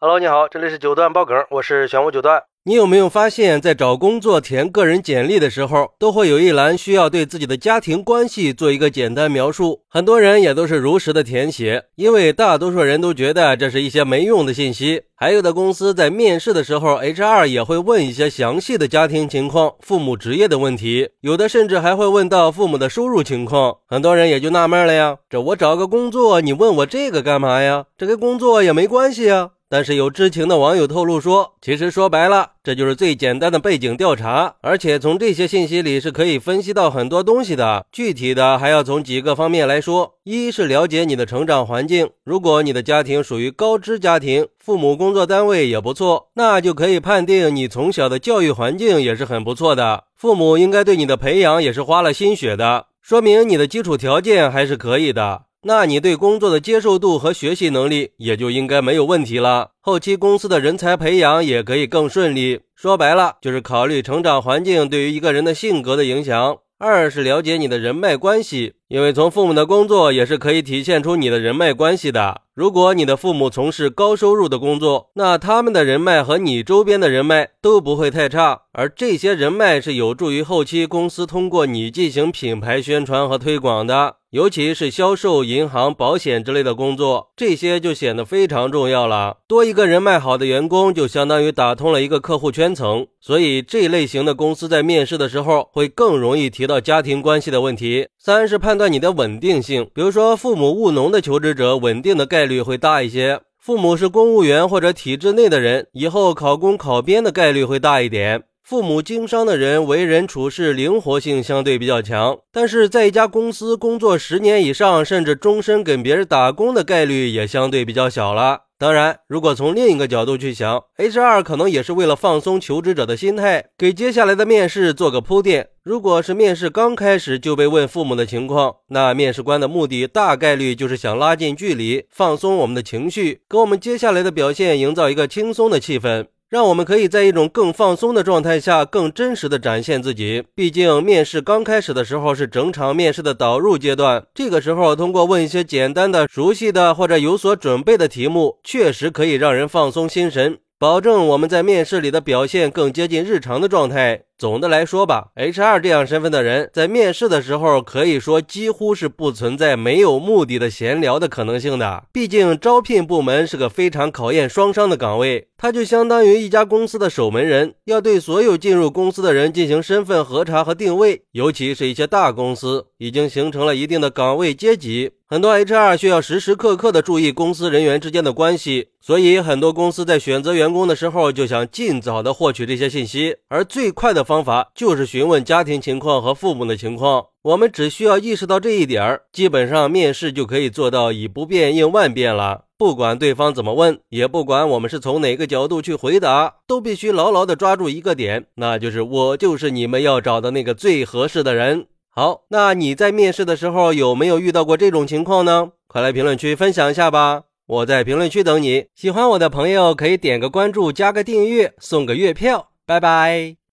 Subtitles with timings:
[0.00, 2.40] Hello，你好，这里是九段爆梗，我是玄武九段。
[2.66, 9.80] 你有没有发现，在找工作填个人简历的时候，都会有一栏需要对自己的家庭关系做一个简单描述？
[9.88, 15.02] 很多人也都是如实的填写，因为大多数人都觉得这是一些没用的信息。
[15.16, 23.78] 还有的公司在面试的时候，HR 也会问一些详细的家庭情况、父母职业的问题，有的甚至还会问到父母的收入情况。
[23.88, 27.86] 很多人也就纳闷了呀，这我找个工作，你问我这个干嘛呀？
[27.96, 29.50] 这跟工作也没关系呀。
[29.70, 37.84] 但是有知情的网友透露说，其实说白了，这就是最简单的背景调查，而且从这些信息里是可以分析到很多东西的。
[37.92, 55.42] 具体的还要从几个方面来说：一是了解你的成长环境，如果你的家庭属于高知家庭，父母工作单位也不错，那就可以判定你从小的教育环境也是很不错的，父母应该对你的培养也是花了心血的，说明你的基础条件还是可以的。
[55.62, 62.60] 那你对工作的接受度和学习能力也就应该没有问题了，后期公司的人才培养也可以更顺利。
[62.76, 66.58] 说白了，就是考虑成长环境对于一个人的性格的影响。
[66.78, 72.40] 二是了解你的人脉关系，因为从父母的工作也是可以体现出你的人脉关系的。
[72.54, 84.16] 如果你的父母从事高收入的工作，那他们的人脉和你周边的人脉都不会太差，而这些人脉是有助于后期公司通过你进行品牌宣传和推广的。
[84.30, 89.38] 尤其是销售、银行、保险之类的工作，这些就显得非常重要了。
[89.48, 93.06] 多一个人脉好的员工，就相当于打通了一个客户圈层。
[93.20, 98.08] 所以，这类型的公司在面试的时候，会更容易提到家庭关系的问题。
[98.18, 108.44] 三是判断你的稳定性，比如说父母务农的求职者，稳定的概率会大一些；父母是公务员或者体制内的人，以后考公考编的概率会大一点。
[108.62, 118.67] 父母经商的人为人处事灵活性相对比较强，但是在一家公司工作十年以上，甚至终身给别人打工的概率也相对比较小了。
[118.80, 125.70] 当然，如果从另一个角度去想，HR 可能也是为了放松求职者的心态，给接下来的面试做个铺垫。
[125.82, 136.26] 如果是面试刚开始就被问父母的情况，那面试官的目的大概率就是想拉近距离，放松我们的情绪，给我们接下来的表现营造一个轻松的气氛。
[136.50, 140.44] 让我们可以在一种更放松的状态下，更真实的展现自己。
[140.54, 150.58] 毕竟面试刚开始的时候是整场面试的导入阶段，这个时候通过问一些简单的、熟悉的或者有所准备的题目，确实可以让人放松心神。
[150.78, 154.27] 保证我们在面试里的表现更接近日常的状态。
[154.38, 162.04] 总的来说吧，HR 这样身份的人在面试的时候，可以说几乎是不存在没有目的的闲聊的可能性的。
[162.12, 171.22] 毕竟招聘部门是个非常考验双商的岗位，它就相当于一家公司的守门人，要对所有进入公司的人进行身份核查和定位。
[171.32, 178.90] 尤其是一些大公司，已经形成了一定的岗位阶级，很多 HR 需要时时刻刻的注意公司人员之间的关系。
[179.00, 187.26] 所以，很多公司在选择员工的时候，就想尽早的获取这些信息，而最快的方法就是询问家庭情况和父母的情况。
[187.42, 192.66] 我们只需要意识到这一点儿，基本上面试就可以做到以不变应万变了。
[192.76, 201.86] 不管对方怎么问，也不管我们是从哪个角度去回答，都必须牢牢的抓住一个点，那就是我就是你们要找的那个最合适的人。
[202.10, 205.70] 好，那你在面试的时候有没有遇到过这种情况呢？
[205.86, 207.44] 快来评论区分享一下吧。
[207.66, 213.58] 我在评论区等你，喜欢我的朋友可以点个关注，加个订阅，送个月票，拜拜。